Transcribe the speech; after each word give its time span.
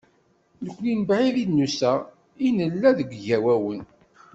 Nekkni 0.63 0.93
mebɛid 0.99 1.35
i 1.43 1.45
d-nusa, 1.49 1.93
ay 2.37 2.49
nella 2.51 2.89
d 2.97 2.99
igawawen. 3.03 3.81